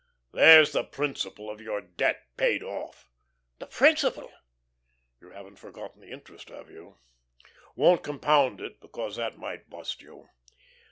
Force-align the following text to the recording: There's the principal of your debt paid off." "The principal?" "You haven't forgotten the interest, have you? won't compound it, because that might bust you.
There's 0.33 0.71
the 0.71 0.83
principal 0.83 1.47
of 1.47 1.61
your 1.61 1.79
debt 1.79 2.35
paid 2.35 2.63
off." 2.63 3.07
"The 3.59 3.67
principal?" 3.67 4.31
"You 5.19 5.29
haven't 5.29 5.57
forgotten 5.59 6.01
the 6.01 6.09
interest, 6.09 6.49
have 6.49 6.71
you? 6.71 6.97
won't 7.75 8.01
compound 8.01 8.61
it, 8.61 8.79
because 8.81 9.17
that 9.17 9.37
might 9.37 9.69
bust 9.69 10.01
you. 10.01 10.29